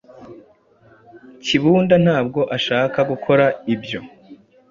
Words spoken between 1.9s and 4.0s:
ntabwo ashaka gukora ibyo.